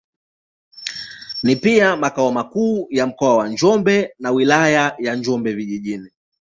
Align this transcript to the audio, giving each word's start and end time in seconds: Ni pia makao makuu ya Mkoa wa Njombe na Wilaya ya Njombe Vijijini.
Ni 1.43 1.55
pia 1.55 1.95
makao 1.97 2.31
makuu 2.31 2.87
ya 2.89 3.07
Mkoa 3.07 3.37
wa 3.37 3.47
Njombe 3.49 4.15
na 4.19 4.31
Wilaya 4.31 4.95
ya 4.99 5.15
Njombe 5.15 5.53
Vijijini. 5.53 6.11